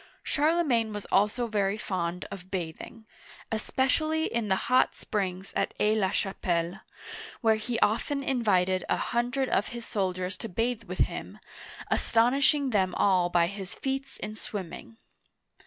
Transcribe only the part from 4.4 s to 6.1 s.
the hot springs at Aix la